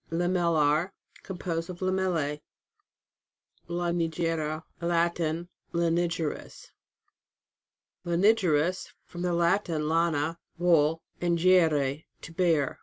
LAMELLAR. 0.09 0.93
Composed 1.21 1.69
of 1.69 1.79
Lamellae. 1.79 2.41
LANIGERA. 3.67 4.63
Latin. 4.81 5.47
Lanigerous. 5.73 6.71
LANIGEROUS. 8.03 8.93
From 9.05 9.21
the 9.21 9.33
Latin, 9.33 9.87
lana, 9.87 10.39
wool, 10.57 11.03
and 11.21 11.37
gerere, 11.37 12.03
to 12.21 12.31
bear. 12.33 12.79